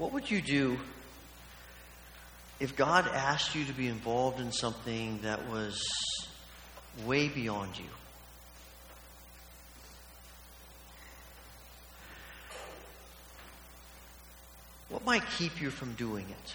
[0.00, 0.78] What would you do
[2.58, 5.78] if God asked you to be involved in something that was
[7.04, 7.84] way beyond you?
[14.88, 16.54] What might keep you from doing it?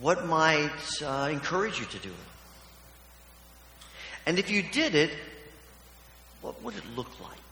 [0.00, 2.14] What might uh, encourage you to do it?
[4.24, 5.10] And if you did it,
[6.40, 7.43] what would it look like?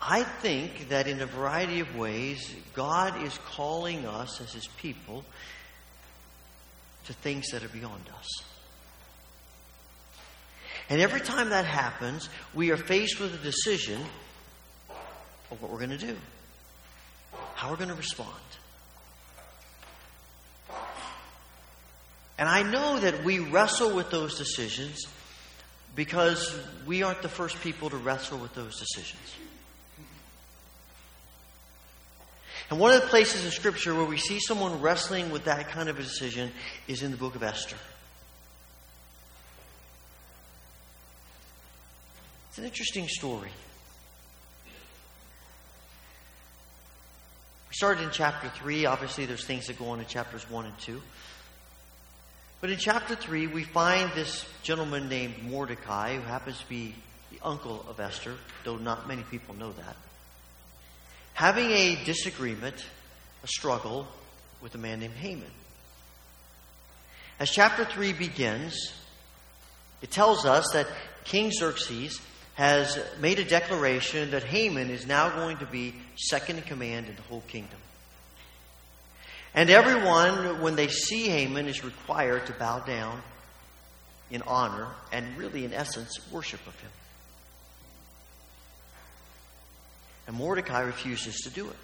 [0.00, 5.24] I think that in a variety of ways, God is calling us as His people
[7.04, 8.28] to things that are beyond us.
[10.88, 14.00] And every time that happens, we are faced with a decision
[15.50, 16.16] of what we're going to do,
[17.54, 18.28] how we're going to respond.
[22.38, 25.06] And I know that we wrestle with those decisions
[25.94, 29.34] because we aren't the first people to wrestle with those decisions.
[32.70, 35.88] And one of the places in Scripture where we see someone wrestling with that kind
[35.88, 36.52] of a decision
[36.86, 37.76] is in the book of Esther.
[42.48, 43.50] It's an interesting story.
[47.68, 48.86] We started in chapter 3.
[48.86, 51.02] Obviously, there's things that go on in chapters 1 and 2.
[52.60, 56.94] But in chapter 3, we find this gentleman named Mordecai, who happens to be
[57.32, 59.96] the uncle of Esther, though not many people know that,
[61.34, 62.76] having a disagreement,
[63.42, 64.06] a struggle
[64.60, 65.50] with a man named Haman.
[67.38, 68.92] As chapter 3 begins,
[70.02, 70.86] it tells us that
[71.24, 72.20] King Xerxes
[72.54, 77.16] has made a declaration that Haman is now going to be second in command in
[77.16, 77.78] the whole kingdom.
[79.54, 83.22] And everyone, when they see Haman, is required to bow down
[84.30, 86.90] in honor and really, in essence, worship of him.
[90.30, 91.76] And Mordecai refuses to do it.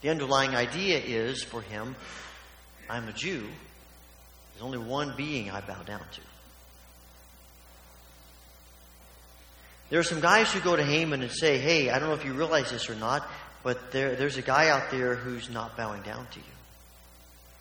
[0.00, 1.96] The underlying idea is for him
[2.88, 3.40] I'm a Jew.
[4.52, 6.20] There's only one being I bow down to.
[9.90, 12.24] There are some guys who go to Haman and say, Hey, I don't know if
[12.24, 13.28] you realize this or not,
[13.64, 16.44] but there, there's a guy out there who's not bowing down to you.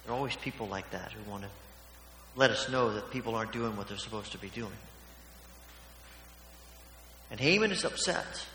[0.05, 1.49] There are always people like that who want to
[2.35, 4.77] let us know that people aren't doing what they're supposed to be doing.
[7.33, 8.45] And Haman is upset.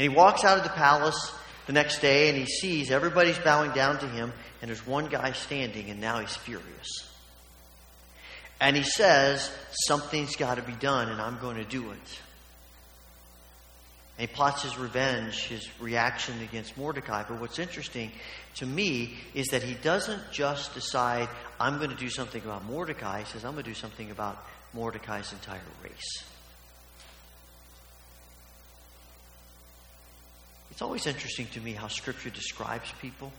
[0.00, 1.30] And he walks out of the palace
[1.66, 5.32] the next day and he sees everybody's bowing down to him, and there's one guy
[5.32, 7.06] standing, and now he's furious.
[8.62, 9.52] And he says,
[9.86, 12.20] Something's got to be done, and I'm going to do it.
[14.16, 17.24] And he plots his revenge, his reaction against Mordecai.
[17.28, 18.10] But what's interesting
[18.54, 21.28] to me is that he doesn't just decide,
[21.60, 23.18] I'm going to do something about Mordecai.
[23.18, 26.24] He says, I'm going to do something about Mordecai's entire race.
[30.80, 33.30] It's always interesting to me how Scripture describes people.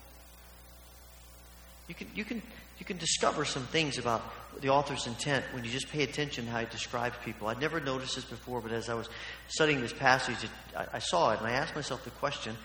[1.88, 2.40] You can, you can,
[2.78, 4.22] you can discover some things about
[4.62, 7.47] the author's intent when you just pay attention to how he describes people.
[7.47, 9.09] I'd never noticed this before, but as I was
[9.47, 12.56] studying this passage, it, I, I, saw it, and I asked myself the question.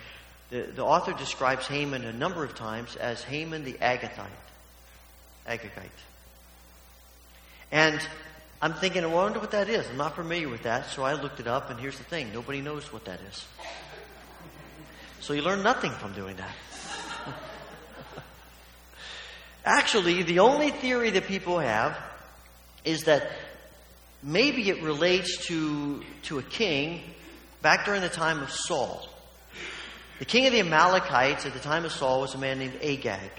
[0.51, 4.29] The, the author describes Haman a number of times as Haman the Agagite.
[5.49, 5.89] Agagite.
[7.73, 7.99] And
[8.61, 9.89] I'm thinking, I wonder what that is.
[9.89, 12.61] I'm not familiar with that, so I looked it up, and here's the thing nobody
[12.61, 13.47] knows what that is.
[15.27, 16.55] So you learn nothing from doing that.
[19.65, 21.99] Actually, the only theory that people have
[22.85, 23.29] is that
[24.23, 27.01] maybe it relates to, to a king
[27.61, 29.09] back during the time of Saul.
[30.21, 33.33] The king of the Amalekites at the time of Saul was a man named Agag.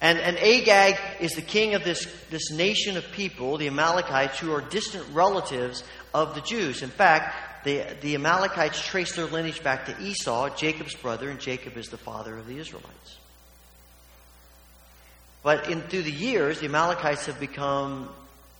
[0.00, 4.52] And, and Agag is the king of this, this nation of people, the Amalekites, who
[4.52, 6.82] are distant relatives of the Jews.
[6.82, 11.76] In fact, the, the Amalekites trace their lineage back to Esau, Jacob's brother, and Jacob
[11.76, 13.18] is the father of the Israelites.
[15.42, 18.08] But in, through the years, the Amalekites have become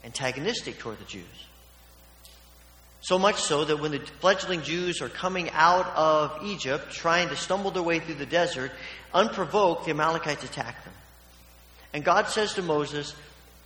[0.05, 1.25] antagonistic toward the Jews.
[3.01, 7.37] So much so that when the fledgling Jews are coming out of Egypt, trying to
[7.37, 8.73] stumble their way through the desert,
[9.13, 10.95] unprovoked, the Amalekites attack them.
[11.93, 13.15] And God says to Moses,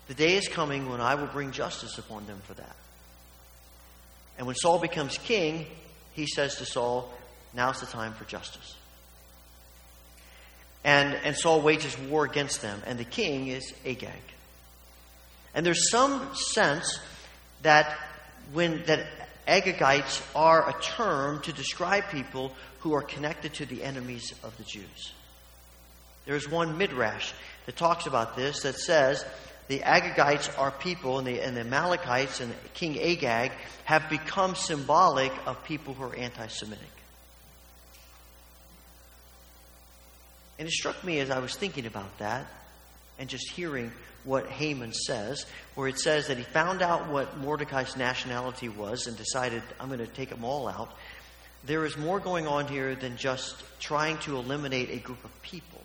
[0.08, 2.76] The day is coming when I will bring justice upon them for that.
[4.38, 5.67] And when Saul becomes king,
[6.14, 7.12] he says to Saul,
[7.52, 8.76] Now's the time for justice.
[10.85, 14.12] And, and Saul wages war against them, and the king is Agag.
[15.55, 17.00] And there's some sense
[17.62, 17.99] that
[18.52, 19.06] when that
[19.49, 24.64] Agagites are a term to describe people who are connected to the enemies of the
[24.64, 25.12] Jews.
[26.26, 27.32] There's one midrash
[27.64, 29.25] that talks about this that says
[29.68, 33.52] the Agagites are people, and the, and the Amalekites and King Agag
[33.84, 36.86] have become symbolic of people who are anti Semitic.
[40.58, 42.46] And it struck me as I was thinking about that
[43.18, 43.92] and just hearing
[44.24, 49.16] what Haman says, where it says that he found out what Mordecai's nationality was and
[49.16, 50.90] decided, I'm going to take them all out.
[51.64, 55.77] There is more going on here than just trying to eliminate a group of people.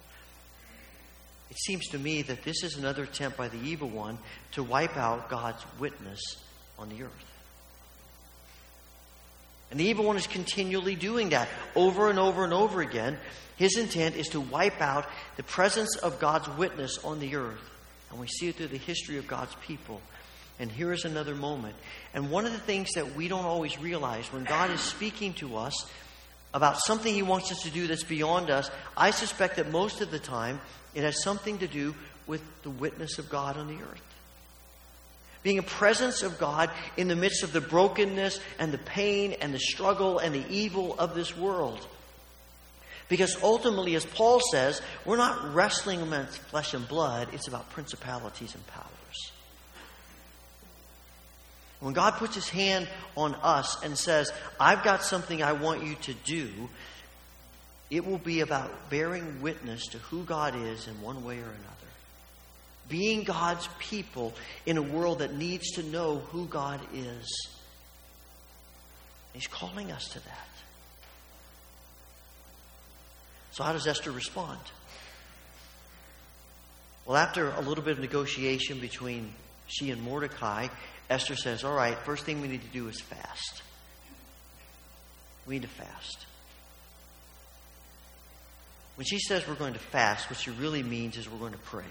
[1.54, 4.18] It seems to me that this is another attempt by the evil one
[4.54, 6.20] to wipe out God's witness
[6.80, 7.32] on the earth.
[9.70, 13.20] And the evil one is continually doing that over and over and over again.
[13.56, 15.06] His intent is to wipe out
[15.38, 17.70] the presence of God's witness on the earth.
[18.10, 20.02] And we see it through the history of God's people.
[20.58, 21.76] And here is another moment.
[22.16, 25.58] And one of the things that we don't always realize when God is speaking to
[25.58, 25.86] us
[26.54, 30.12] about something He wants us to do that's beyond us, I suspect that most of
[30.12, 30.62] the time
[30.94, 31.96] it has something to do
[32.28, 34.02] with the witness of God on the earth.
[35.42, 39.54] Being a presence of God in the midst of the brokenness and the pain and
[39.54, 41.86] the struggle and the evil of this world.
[43.10, 48.56] Because ultimately, as Paul says, we're not wrestling against flesh and blood, it's about principalities
[48.56, 49.33] and powers.
[51.84, 52.88] When God puts his hand
[53.18, 56.50] on us and says, I've got something I want you to do,
[57.92, 61.92] it will be about bearing witness to who God is in one way or another.
[62.88, 64.34] Being God's people
[64.66, 67.50] in a world that needs to know who God is.
[69.34, 70.48] He's calling us to that.
[73.52, 74.60] So, how does Esther respond?
[77.06, 79.34] Well, after a little bit of negotiation between
[79.68, 80.70] she and Mordecai,
[81.10, 83.62] Esther says, All right, first thing we need to do is fast.
[85.46, 86.26] We need to fast.
[88.96, 91.58] When she says we're going to fast, what she really means is we're going to
[91.58, 91.84] pray.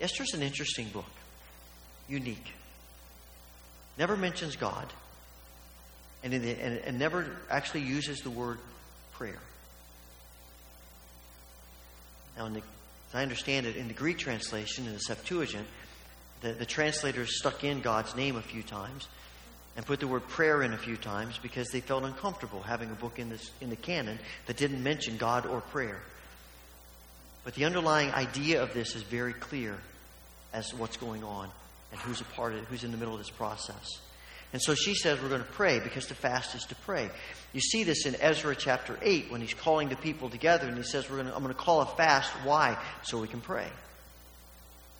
[0.00, 1.10] Esther's an interesting book,
[2.08, 2.52] unique.
[3.96, 4.92] Never mentions God
[6.24, 8.58] and, the, and, and never actually uses the word
[9.12, 9.38] prayer.
[12.36, 15.66] Now, the, as I understand it, in the Greek translation, in the Septuagint,
[16.42, 19.08] the, the translators stuck in God's name a few times
[19.76, 22.94] and put the word prayer in a few times because they felt uncomfortable having a
[22.94, 26.02] book in, this, in the canon that didn't mention God or prayer.
[27.44, 29.76] But the underlying idea of this is very clear
[30.52, 31.48] as to what's going on
[31.90, 34.00] and who's a part of it, who's in the middle of this process.
[34.52, 37.08] And so she says we're going to pray because to fast is to pray.
[37.54, 40.82] You see this in Ezra chapter 8 when he's calling the people together and he
[40.82, 42.30] says, we're going to, I'm going to call a fast.
[42.44, 42.76] Why?
[43.02, 43.68] So we can pray.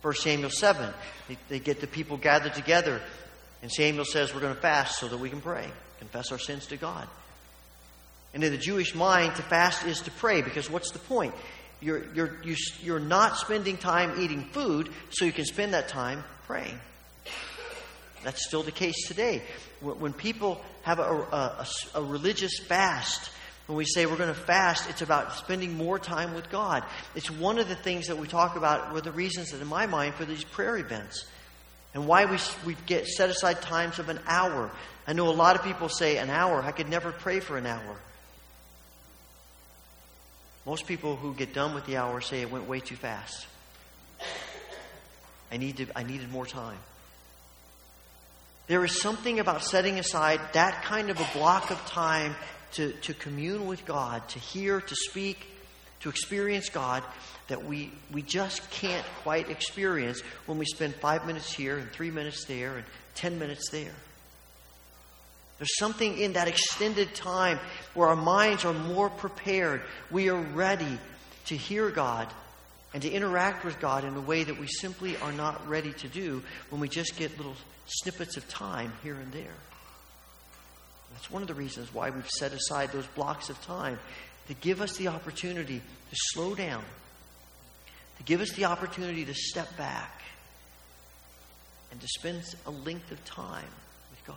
[0.03, 0.93] 1 Samuel 7,
[1.29, 3.01] they, they get the people gathered together
[3.63, 5.67] and Samuel says we're going to fast so that we can pray,
[6.01, 7.09] confess our sins to God.
[8.35, 11.35] And in the Jewish mind, to fast is to pray because what's the point?
[11.81, 12.39] You're, you're,
[12.81, 16.79] you're not spending time eating food so you can spend that time praying.
[18.25, 19.43] That's still the case today.
[19.81, 21.67] When people have a, a,
[21.97, 23.31] a religious fast,
[23.67, 26.85] when we say we're going to fast, it's about spending more time with God.
[27.15, 29.87] It's one of the things that we talk about, were the reasons that, in my
[29.87, 31.25] mind, for these prayer events.
[31.95, 34.71] And why we, we get set aside times of an hour.
[35.07, 37.67] I know a lot of people say, an hour, I could never pray for an
[37.67, 37.97] hour.
[40.67, 43.47] Most people who get done with the hour say it went way too fast.
[45.51, 46.79] I, need to, I needed more time.
[48.69, 52.37] There is something about setting aside that kind of a block of time
[52.73, 55.47] to, to commune with God, to hear, to speak,
[56.01, 57.03] to experience God
[57.49, 62.11] that we, we just can't quite experience when we spend five minutes here and three
[62.11, 63.95] minutes there and ten minutes there.
[65.59, 67.61] There's something in that extended time
[67.95, 69.83] where our minds are more prepared.
[70.11, 70.99] We are ready
[71.47, 72.29] to hear God
[72.95, 76.09] and to interact with God in a way that we simply are not ready to
[76.09, 77.55] do when we just get little
[77.87, 79.55] snippets of time here and there.
[81.23, 84.01] That's one of the reasons why we've set aside those blocks of time
[84.49, 86.83] to give us the opportunity to slow down,
[88.17, 90.21] to give us the opportunity to step back,
[91.93, 93.69] and to spend a length of time
[94.11, 94.37] with God.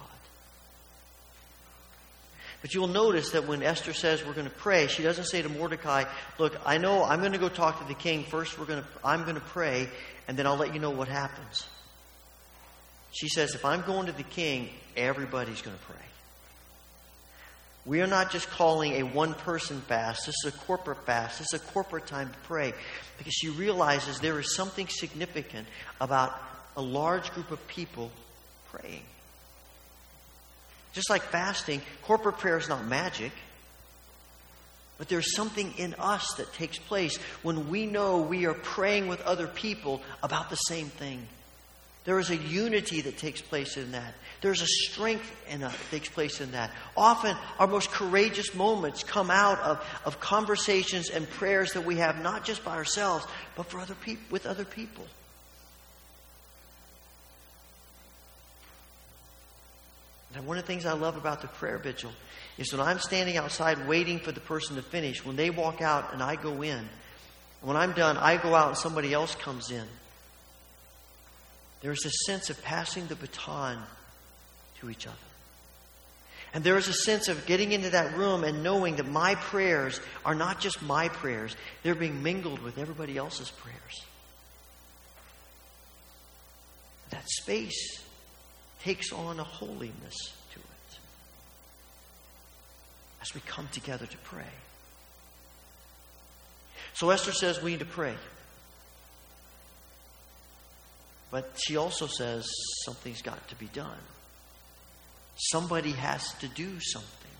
[2.61, 5.49] But you'll notice that when Esther says we're going to pray, she doesn't say to
[5.49, 6.03] Mordecai,
[6.37, 8.25] Look, I know I'm going to go talk to the king.
[8.25, 9.89] First, we're going to, I'm going to pray,
[10.27, 11.65] and then I'll let you know what happens.
[13.11, 16.05] She says, If I'm going to the king, everybody's going to pray.
[17.85, 20.25] We are not just calling a one person fast.
[20.25, 21.37] This is a corporate fast.
[21.37, 22.73] This is a corporate time to pray
[23.17, 25.67] because she realizes there is something significant
[26.01, 26.33] about
[26.75, 28.11] a large group of people
[28.71, 29.03] praying.
[30.93, 33.31] Just like fasting, corporate prayer is not magic.
[34.97, 39.21] But there's something in us that takes place when we know we are praying with
[39.21, 41.27] other people about the same thing.
[42.05, 44.13] There is a unity that takes place in that.
[44.41, 46.69] There's a strength in that takes place in that.
[46.95, 52.21] Often, our most courageous moments come out of, of conversations and prayers that we have,
[52.21, 55.03] not just by ourselves, but for other people, with other people.
[60.35, 62.11] And one of the things I love about the prayer vigil
[62.59, 66.13] is when I'm standing outside waiting for the person to finish, when they walk out
[66.13, 66.87] and I go in,
[67.61, 69.87] when I'm done, I go out and somebody else comes in.
[71.85, 73.77] There's a sense of passing the baton
[74.79, 75.15] to each other.
[76.51, 80.01] And there is a sense of getting into that room and knowing that my prayers
[80.25, 84.03] are not just my prayers, they're being mingled with everybody else's prayers.
[87.11, 88.01] That space
[88.81, 90.97] takes on a holiness to it
[93.21, 94.53] as we come together to pray.
[96.95, 98.15] So Esther says we need to pray.
[101.35, 102.47] But she also says
[102.85, 103.99] something's got to be done.
[105.35, 107.31] Somebody has to do something.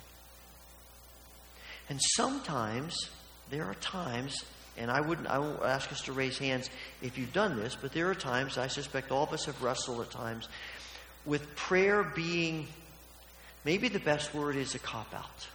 [1.87, 3.09] And sometimes
[3.49, 4.35] there are times,
[4.77, 6.69] and I wouldn't I won't ask us to raise hands
[7.01, 10.01] if you've done this, but there are times, I suspect all of us have wrestled
[10.01, 10.49] at times,
[11.25, 12.67] with prayer being
[13.63, 15.47] maybe the best word is a cop out.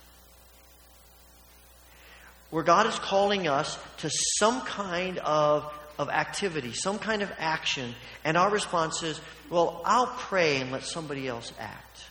[2.48, 7.94] Where God is calling us to some kind of, of activity, some kind of action,
[8.24, 12.06] and our response is, well, I'll pray and let somebody else act.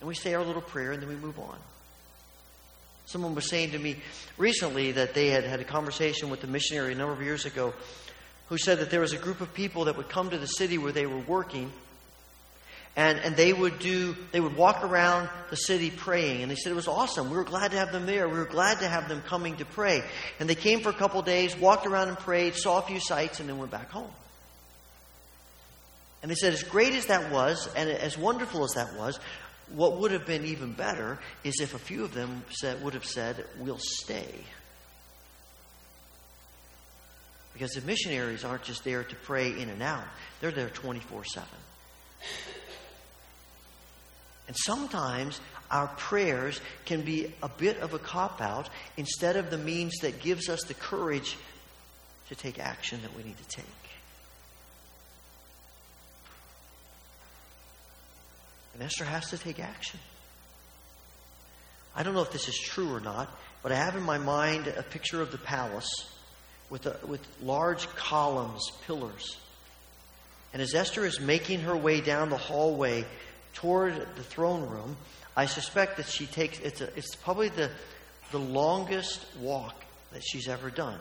[0.00, 1.56] And we say our little prayer and then we move on.
[3.06, 3.96] Someone was saying to me
[4.36, 7.72] recently that they had had a conversation with a missionary a number of years ago
[8.50, 10.76] who said that there was a group of people that would come to the city
[10.76, 11.72] where they were working
[12.94, 16.42] and, and they would do they would walk around the city praying.
[16.42, 17.30] And they said it was awesome.
[17.30, 18.28] We were glad to have them there.
[18.28, 20.02] We were glad to have them coming to pray.
[20.38, 23.40] And they came for a couple days walked around and prayed saw a few sights
[23.40, 24.10] and then went back home.
[26.22, 29.18] And they said as great as that was and as wonderful as that was
[29.74, 33.06] what would have been even better is if a few of them said, would have
[33.06, 34.34] said we'll stay
[37.52, 40.04] because the missionaries aren't just there to pray in and out,
[40.40, 41.48] they're there 24 7.
[44.52, 45.40] And sometimes
[45.70, 48.68] our prayers can be a bit of a cop out
[48.98, 51.38] instead of the means that gives us the courage
[52.28, 53.64] to take action that we need to take.
[58.74, 59.98] And Esther has to take action.
[61.96, 63.30] I don't know if this is true or not,
[63.62, 65.88] but I have in my mind a picture of the palace
[66.68, 69.38] with, a, with large columns, pillars.
[70.52, 73.06] And as Esther is making her way down the hallway
[73.52, 74.96] toward the throne room,
[75.36, 77.70] I suspect that she takes it's, a, it's probably the,
[78.30, 79.74] the longest walk
[80.12, 80.98] that she's ever done.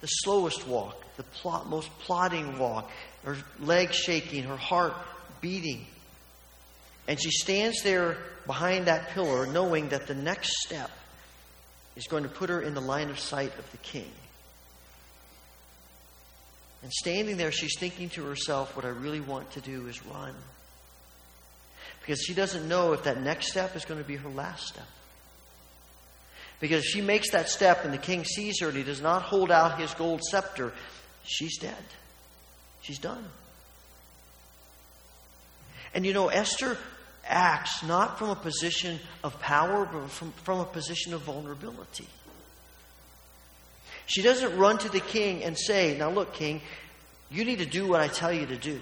[0.00, 2.90] The slowest walk, the plot, most plodding walk,
[3.24, 4.94] her legs shaking, her heart
[5.40, 5.86] beating.
[7.06, 10.90] And she stands there behind that pillar, knowing that the next step
[11.96, 14.10] is going to put her in the line of sight of the king.
[16.82, 20.34] And standing there, she's thinking to herself, what I really want to do is run.
[22.08, 24.86] Because she doesn't know if that next step is going to be her last step.
[26.58, 29.20] Because if she makes that step and the king sees her and he does not
[29.20, 30.72] hold out his gold scepter,
[31.22, 31.84] she's dead.
[32.80, 33.22] She's done.
[35.92, 36.78] And you know, Esther
[37.26, 42.08] acts not from a position of power, but from, from a position of vulnerability.
[44.06, 46.62] She doesn't run to the king and say, Now look, king,
[47.30, 48.80] you need to do what I tell you to do.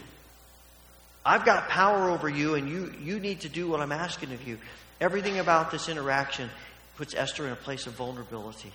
[1.26, 4.46] I've got power over you, and you, you need to do what I'm asking of
[4.46, 4.58] you.
[5.00, 6.48] Everything about this interaction
[6.96, 8.72] puts Esther in a place of vulnerability.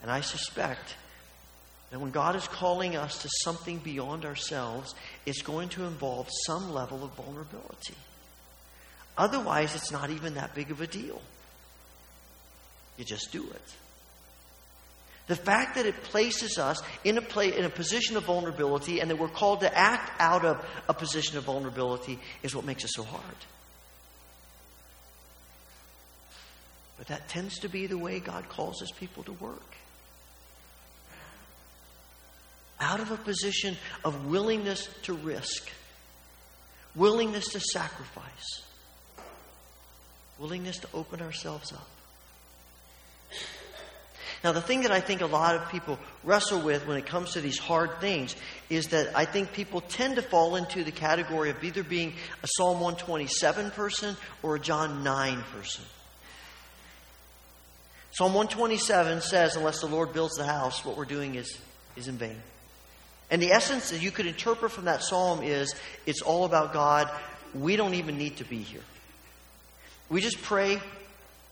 [0.00, 0.94] And I suspect
[1.90, 4.94] that when God is calling us to something beyond ourselves,
[5.26, 7.94] it's going to involve some level of vulnerability.
[9.18, 11.20] Otherwise, it's not even that big of a deal.
[12.96, 13.74] You just do it.
[15.26, 19.10] The fact that it places us in a, play, in a position of vulnerability and
[19.10, 22.90] that we're called to act out of a position of vulnerability is what makes it
[22.90, 23.36] so hard.
[26.98, 29.76] But that tends to be the way God calls his people to work.
[32.78, 35.70] Out of a position of willingness to risk,
[36.94, 38.62] willingness to sacrifice,
[40.38, 41.88] willingness to open ourselves up.
[44.44, 47.32] Now, the thing that I think a lot of people wrestle with when it comes
[47.32, 48.36] to these hard things
[48.68, 52.46] is that I think people tend to fall into the category of either being a
[52.46, 55.82] Psalm 127 person or a John 9 person.
[58.10, 61.58] Psalm 127 says, Unless the Lord builds the house, what we're doing is,
[61.96, 62.36] is in vain.
[63.30, 65.74] And the essence that you could interpret from that psalm is
[66.04, 67.10] it's all about God.
[67.54, 68.82] We don't even need to be here.
[70.10, 70.78] We just pray,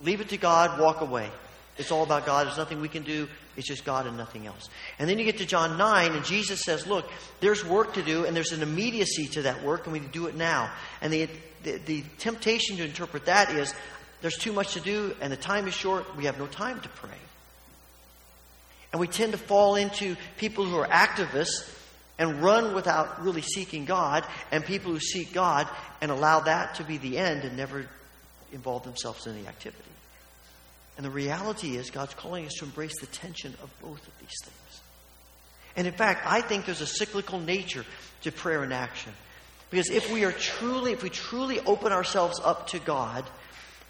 [0.02, 1.30] leave it to God, walk away.
[1.78, 2.46] It's all about God.
[2.46, 3.28] There's nothing we can do.
[3.56, 4.68] It's just God and nothing else.
[4.98, 7.08] And then you get to John 9, and Jesus says, Look,
[7.40, 10.36] there's work to do, and there's an immediacy to that work, and we do it
[10.36, 10.70] now.
[11.00, 11.28] And the,
[11.62, 13.74] the, the temptation to interpret that is
[14.20, 16.16] there's too much to do, and the time is short.
[16.16, 17.10] We have no time to pray.
[18.92, 21.70] And we tend to fall into people who are activists
[22.18, 25.68] and run without really seeking God, and people who seek God
[26.00, 27.86] and allow that to be the end and never
[28.52, 29.82] involve themselves in the activity.
[30.96, 34.36] And the reality is, God's calling us to embrace the tension of both of these
[34.44, 34.80] things.
[35.76, 37.84] And in fact, I think there's a cyclical nature
[38.22, 39.12] to prayer and action.
[39.70, 43.24] Because if we are truly, if we truly open ourselves up to God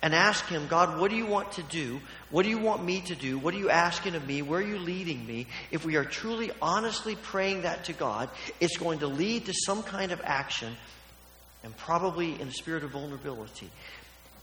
[0.01, 2.01] and ask Him, God, what do you want to do?
[2.31, 3.37] What do you want me to do?
[3.37, 4.43] What are you asking of me?
[4.43, 5.49] Where are you leading me?
[5.73, 8.31] If we are truly, honestly praying that to God,
[8.61, 10.77] it's going to lead to some kind of action
[11.65, 13.71] and probably in a spirit of vulnerability.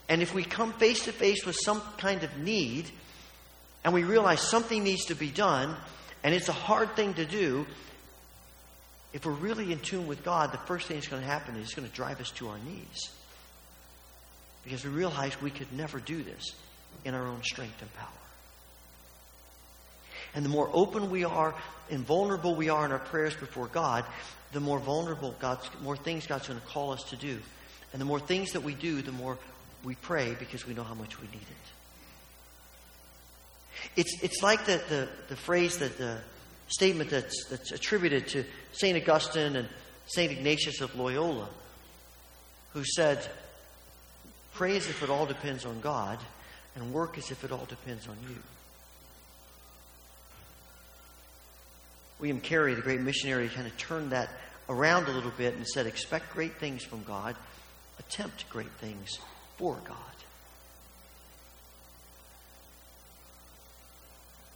[0.09, 2.89] And if we come face to face with some kind of need
[3.83, 5.75] and we realize something needs to be done
[6.23, 7.67] and it's a hard thing to do,
[9.13, 11.65] if we're really in tune with God, the first thing that's going to happen is
[11.65, 13.11] it's going to drive us to our knees
[14.63, 16.43] because we realize we could never do this
[17.05, 18.07] in our own strength and power.
[20.35, 21.55] And the more open we are
[21.89, 24.05] and vulnerable we are in our prayers before God,
[24.51, 27.39] the more vulnerable God's, more things God's going to call us to do.
[27.93, 29.37] And the more things that we do, the more
[29.83, 31.69] we pray because we know how much we need it.
[33.95, 36.19] It's, it's like the, the, the phrase that the
[36.67, 38.43] statement that's, that's attributed to
[38.73, 38.97] St.
[38.97, 39.67] Augustine and
[40.07, 40.31] St.
[40.31, 41.47] Ignatius of Loyola,
[42.73, 43.25] who said,
[44.53, 46.19] Pray as if it all depends on God,
[46.75, 48.35] and work as if it all depends on you.
[52.19, 54.29] William Carey, the great missionary, kind of turned that
[54.67, 57.35] around a little bit and said, Expect great things from God,
[57.97, 59.19] attempt great things
[59.59, 59.97] for God.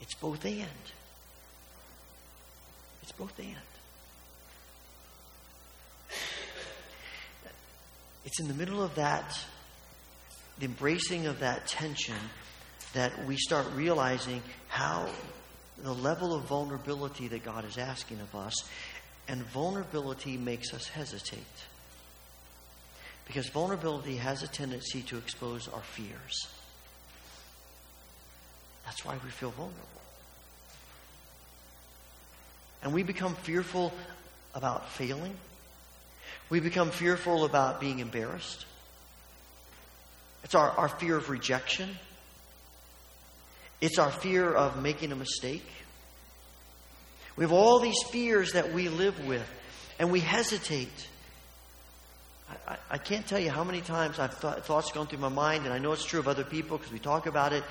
[0.02, 0.68] It's both and.
[3.04, 3.48] It's both and.
[8.26, 9.38] It's in the middle of that
[10.60, 12.16] the embracing of that tension
[12.94, 15.10] that we start realizing how
[15.80, 18.54] the level of vulnerability that God is asking of us,
[19.28, 21.44] and vulnerability makes us hesitate.
[23.26, 26.48] Because vulnerability has a tendency to expose our fears.
[28.86, 29.88] That's why we feel vulnerable.
[32.84, 33.94] And we become fearful
[34.54, 35.36] about failing.
[36.50, 38.66] We become fearful about being embarrassed.
[40.44, 41.90] It's our, our fear of rejection.
[43.80, 45.66] It's our fear of making a mistake.
[47.36, 49.48] We have all these fears that we live with,
[49.98, 51.08] and we hesitate.
[52.68, 55.66] I, I, can't tell you how many times I've th- thoughts gone through my mind,
[55.66, 57.64] and I know it's true of other people because we talk about it.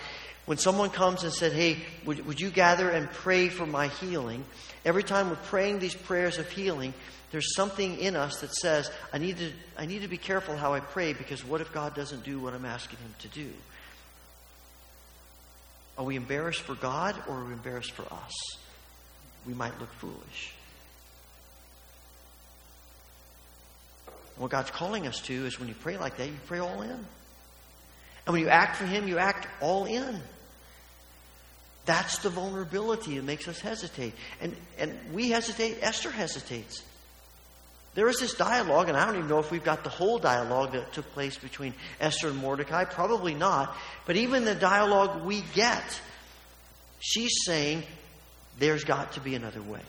[0.45, 4.45] When someone comes and said, Hey, would, would you gather and pray for my healing?
[4.85, 6.95] Every time we're praying these prayers of healing,
[7.31, 10.75] there's something in us that says, I need to, I need to be careful how
[10.75, 13.51] I pray because what if God doesn't do what I'm asking Him to do?
[15.97, 18.33] Are we embarrassed for God or are we embarrassed for us?
[19.47, 20.55] We might look foolish.
[24.37, 26.91] What God's calling us to is when you pray like that, you pray all in.
[26.91, 30.21] And when you act for Him, you act all in.
[31.85, 34.15] That's the vulnerability that makes us hesitate.
[34.41, 36.83] And, and we hesitate, Esther hesitates.
[37.95, 40.73] There is this dialogue, and I don't even know if we've got the whole dialogue
[40.73, 42.85] that took place between Esther and Mordecai.
[42.85, 43.77] Probably not.
[44.07, 46.01] But even the dialogue we get,
[47.01, 47.83] she's saying,
[48.59, 49.83] there's got to be another way.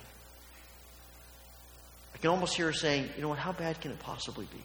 [2.24, 4.62] Can almost hear her saying, you know what, how bad can it possibly be?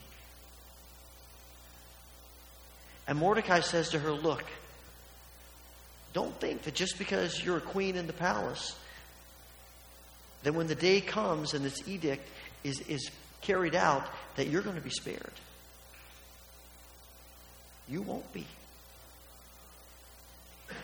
[3.09, 4.45] And Mordecai says to her, look,
[6.13, 8.79] don't think that just because you're a queen in the palace,
[10.45, 12.29] that when the day comes and this edict
[12.63, 15.33] is, is carried out that you're going to be spared.
[17.89, 18.47] You won't be.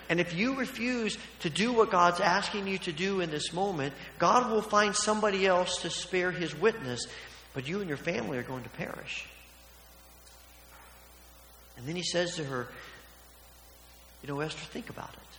[0.09, 3.95] And if you refuse to do what God's asking you to do in this moment,
[4.19, 7.07] God will find somebody else to spare his witness,
[7.55, 9.27] but you and your family are going to perish.
[11.77, 12.69] And then he says to her,
[14.23, 15.39] You know, Esther, think about it.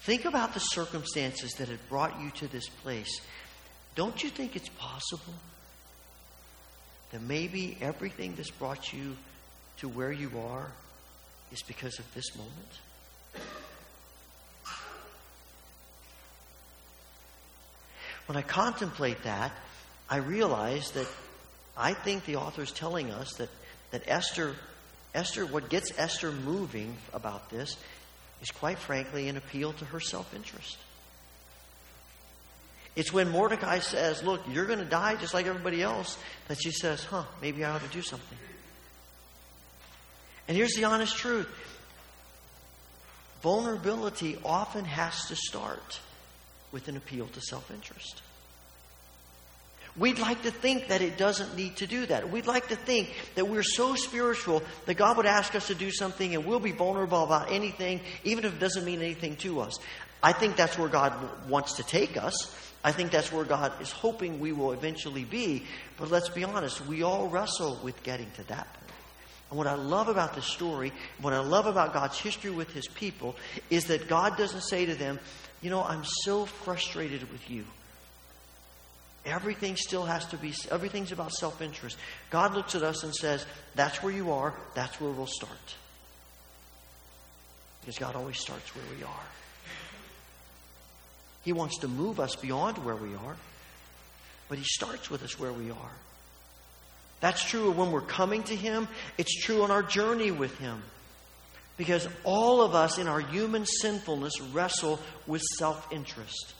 [0.00, 3.20] Think about the circumstances that had brought you to this place.
[3.94, 5.34] Don't you think it's possible
[7.10, 9.16] that maybe everything that's brought you
[9.78, 10.70] to where you are
[11.54, 12.52] is because of this moment?
[18.26, 19.52] When I contemplate that,
[20.10, 21.06] I realize that
[21.76, 23.50] I think the author is telling us that,
[23.92, 24.56] that Esther,
[25.14, 27.76] Esther, what gets Esther moving about this
[28.42, 30.76] is quite frankly an appeal to her self interest.
[32.96, 36.72] It's when Mordecai says, Look, you're going to die just like everybody else, that she
[36.72, 38.38] says, Huh, maybe I ought to do something.
[40.48, 41.48] And here's the honest truth
[43.42, 46.00] vulnerability often has to start
[46.72, 48.22] with an appeal to self interest.
[49.96, 52.28] We'd like to think that it doesn't need to do that.
[52.28, 55.92] We'd like to think that we're so spiritual that God would ask us to do
[55.92, 59.78] something and we'll be vulnerable about anything, even if it doesn't mean anything to us.
[60.20, 61.12] I think that's where God
[61.48, 62.34] wants to take us.
[62.82, 65.64] I think that's where God is hoping we will eventually be.
[65.96, 68.83] But let's be honest, we all wrestle with getting to that point.
[69.50, 72.86] And what I love about this story, what I love about God's history with his
[72.88, 73.36] people,
[73.70, 75.18] is that God doesn't say to them,
[75.62, 77.64] You know, I'm so frustrated with you.
[79.26, 81.96] Everything still has to be, everything's about self interest.
[82.30, 85.76] God looks at us and says, That's where you are, that's where we'll start.
[87.80, 89.26] Because God always starts where we are.
[91.44, 93.36] He wants to move us beyond where we are,
[94.48, 95.92] but He starts with us where we are.
[97.24, 100.82] That's true when we're coming to Him, it's true on our journey with Him.
[101.78, 106.52] Because all of us in our human sinfulness wrestle with self interest.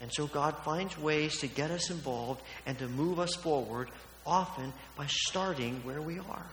[0.00, 3.90] And so God finds ways to get us involved and to move us forward,
[4.24, 6.46] often by starting where we are.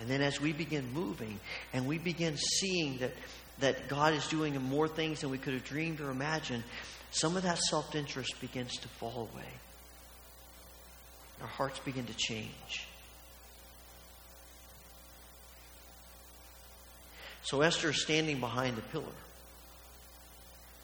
[0.00, 1.40] And then as we begin moving
[1.72, 3.12] and we begin seeing that,
[3.60, 6.64] that God is doing more things than we could have dreamed or imagined,
[7.10, 9.48] some of that self interest begins to fall away.
[11.40, 12.86] Our hearts begin to change.
[17.42, 19.04] So Esther is standing behind the pillar.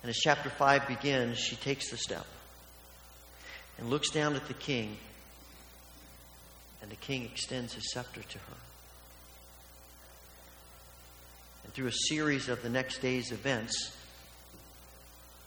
[0.02, 2.26] And as chapter 5 begins, she takes the step
[3.78, 4.96] and looks down at the king,
[6.80, 8.56] and the king extends his scepter to her.
[11.64, 13.96] And through a series of the next day's events,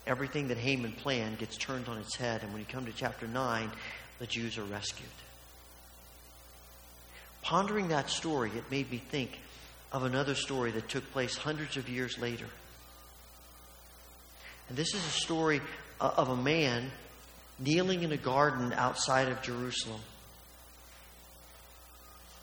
[0.07, 2.41] everything that Haman planned gets turned on its head.
[2.43, 3.71] And when you come to chapter 9,
[4.19, 5.09] the Jews are rescued.
[7.41, 9.39] Pondering that story, it made me think
[9.91, 12.45] of another story that took place hundreds of years later.
[14.67, 15.61] And this is a story
[15.99, 16.91] uh, of a man
[17.59, 19.99] kneeling in a garden outside of Jerusalem,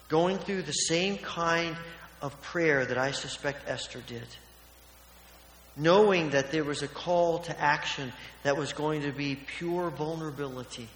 [0.09, 1.77] going through the same kind
[2.21, 4.27] of prayer that I suspect Esther did,
[5.77, 8.13] knowing that there was a call to action
[8.43, 10.89] that was going to be pure vulnerability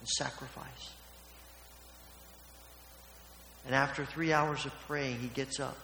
[0.00, 0.90] and sacrifice.
[3.66, 5.76] And after three hours of praying, he gets up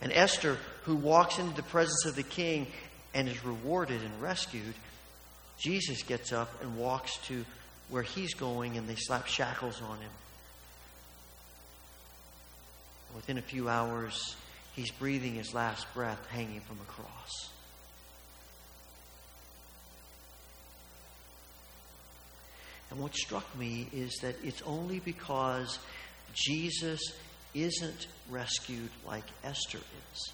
[0.00, 2.66] and Esther, who walks into the presence of the king
[3.12, 4.74] and is rewarded and rescued,
[5.58, 7.44] Jesus gets up and walks to
[7.90, 10.10] where he's going, and they slap shackles on him.
[13.14, 14.36] Within a few hours,
[14.80, 17.50] he's breathing his last breath hanging from a cross.
[22.90, 25.78] And what struck me is that it's only because
[26.32, 27.00] Jesus
[27.52, 30.32] isn't rescued like Esther is.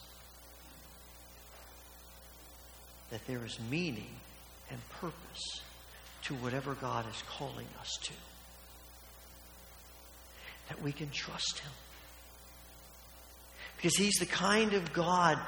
[3.11, 4.15] That there is meaning
[4.71, 5.61] and purpose
[6.25, 8.13] to whatever God is calling us to.
[10.69, 11.73] That we can trust Him.
[13.77, 15.39] Because He's the kind of God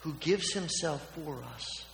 [0.00, 1.84] who gives Himself for us.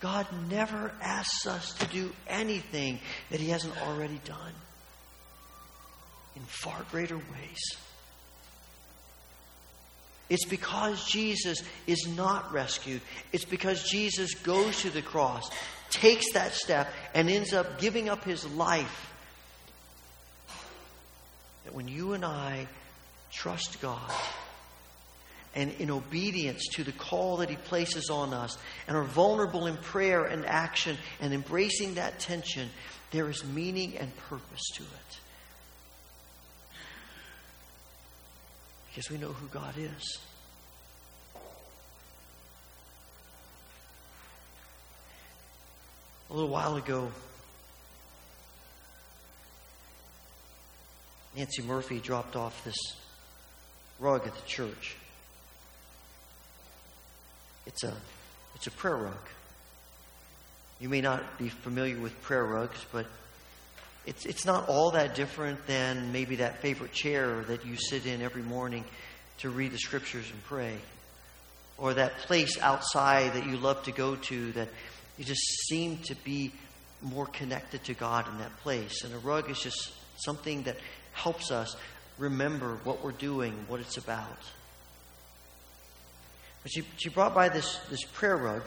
[0.00, 2.98] God never asks us to do anything
[3.30, 4.52] that He hasn't already done
[6.36, 7.76] in far greater ways.
[10.30, 13.00] It's because Jesus is not rescued.
[13.32, 15.50] It's because Jesus goes to the cross,
[15.90, 19.12] takes that step, and ends up giving up his life.
[21.64, 22.68] That when you and I
[23.32, 24.12] trust God
[25.54, 29.76] and in obedience to the call that he places on us and are vulnerable in
[29.78, 32.68] prayer and action and embracing that tension,
[33.10, 35.20] there is meaning and purpose to it.
[38.90, 40.18] because we know who God is.
[46.28, 47.10] A little while ago,
[51.36, 52.76] Nancy Murphy dropped off this
[53.98, 54.96] rug at the church.
[57.70, 57.94] It's a,
[58.56, 59.28] it's a prayer rug.
[60.80, 63.06] You may not be familiar with prayer rugs, but
[64.06, 68.22] it's, it's not all that different than maybe that favorite chair that you sit in
[68.22, 68.84] every morning
[69.38, 70.78] to read the scriptures and pray.
[71.78, 74.68] Or that place outside that you love to go to that
[75.16, 76.52] you just seem to be
[77.02, 79.04] more connected to God in that place.
[79.04, 80.76] And a rug is just something that
[81.12, 81.76] helps us
[82.18, 84.40] remember what we're doing, what it's about.
[86.62, 88.62] But she, she brought by this, this prayer rug.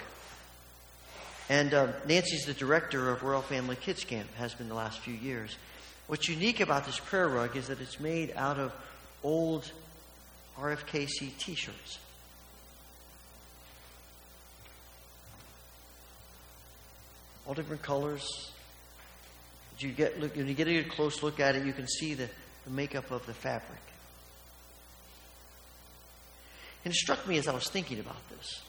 [1.50, 5.14] And uh, Nancy's the director of Royal Family Kids Camp, has been the last few
[5.14, 5.58] years.
[6.08, 8.74] What's unique about this prayer rug is that it's made out of
[9.24, 9.72] old
[10.58, 12.00] RFKC t shirts.
[17.46, 18.52] All different colors.
[19.80, 22.30] You get, look, when you get a close look at it, you can see the,
[22.64, 23.82] the makeup of the fabric.
[26.84, 28.62] And it struck me as I was thinking about this.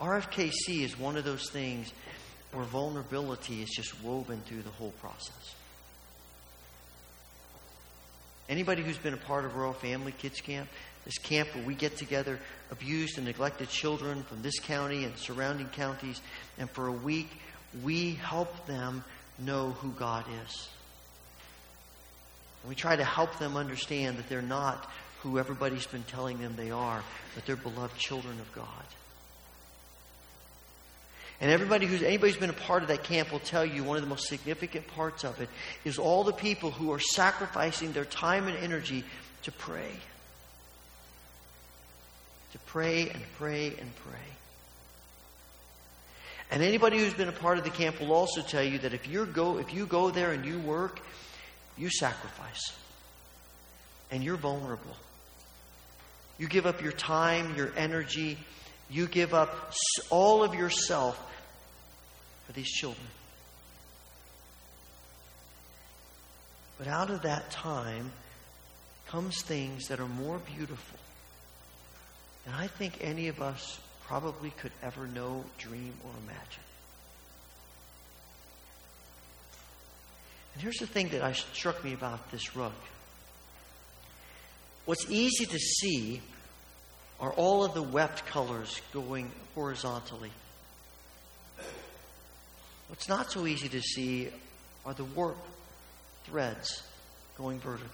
[0.00, 1.92] RFKC is one of those things
[2.52, 5.54] where vulnerability is just woven through the whole process.
[8.48, 10.68] Anybody who's been a part of Royal Family Kids Camp,
[11.04, 12.38] this camp where we get together
[12.70, 16.20] abused and neglected children from this county and surrounding counties,
[16.58, 17.30] and for a week
[17.82, 19.04] we help them
[19.38, 20.68] know who God is.
[22.62, 24.90] And we try to help them understand that they're not
[25.22, 27.02] who everybody's been telling them they are,
[27.34, 28.84] but they're beloved children of God.
[31.40, 33.96] And everybody who's anybody who's been a part of that camp will tell you one
[33.96, 35.48] of the most significant parts of it
[35.84, 39.02] is all the people who are sacrificing their time and energy
[39.42, 39.90] to pray.
[42.52, 44.20] To pray and pray and pray.
[46.52, 49.08] And anybody who's been a part of the camp will also tell you that if
[49.08, 51.00] you go if you go there and you work,
[51.76, 52.72] you sacrifice.
[54.12, 54.94] And you're vulnerable.
[56.38, 58.38] You give up your time, your energy,
[58.90, 59.72] you give up
[60.10, 61.18] all of yourself
[62.46, 63.06] for these children.
[66.78, 68.10] But out of that time
[69.06, 70.98] comes things that are more beautiful
[72.44, 76.62] than I think any of us probably could ever know, dream, or imagine.
[80.54, 82.72] And here's the thing that struck me about this rug.
[84.84, 86.20] What's easy to see
[87.20, 90.32] are all of the weft colors going horizontally.
[92.88, 94.28] What's not so easy to see
[94.84, 95.38] are the warp
[96.24, 96.82] threads
[97.38, 97.88] going vertically.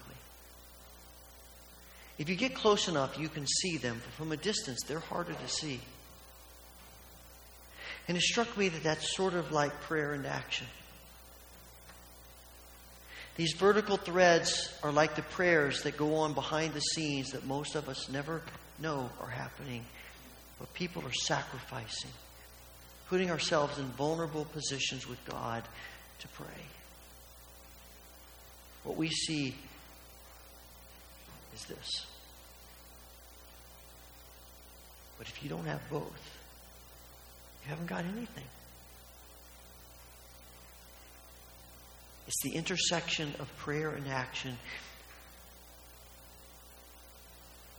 [2.18, 5.34] If you get close enough, you can see them, but from a distance, they're harder
[5.34, 5.80] to see.
[8.08, 10.66] And it struck me that that's sort of like prayer and action.
[13.38, 17.76] These vertical threads are like the prayers that go on behind the scenes that most
[17.76, 18.42] of us never
[18.80, 19.84] know are happening.
[20.58, 22.10] But people are sacrificing,
[23.08, 25.62] putting ourselves in vulnerable positions with God
[26.18, 26.64] to pray.
[28.82, 29.54] What we see
[31.54, 32.06] is this.
[35.16, 36.38] But if you don't have both,
[37.62, 38.46] you haven't got anything.
[42.28, 44.58] It's the intersection of prayer and action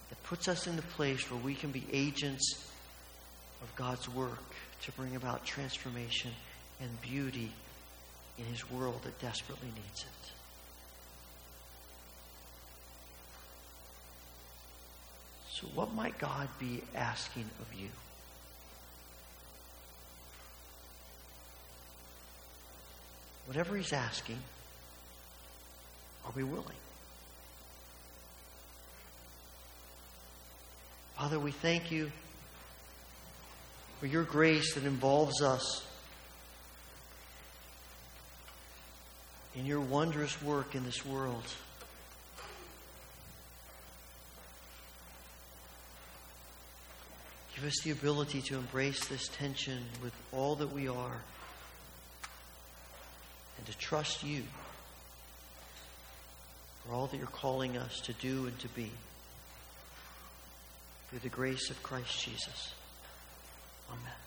[0.10, 2.68] that puts us in the place where we can be agents
[3.62, 4.44] of God's work
[4.82, 6.32] to bring about transformation
[6.82, 7.52] and beauty
[8.40, 10.32] in His world that desperately needs it.
[15.52, 17.90] So, what might God be asking of you?
[23.50, 24.38] Whatever He's asking,
[26.24, 26.78] are we willing?
[31.18, 32.12] Father, we thank you
[34.00, 35.84] for your grace that involves us
[39.56, 41.44] in your wondrous work in this world.
[47.56, 51.24] Give us the ability to embrace this tension with all that we are
[53.60, 54.44] and to trust you
[56.86, 58.90] for all that you're calling us to do and to be.
[61.10, 62.74] Through the grace of Christ Jesus.
[63.90, 64.20] Amen.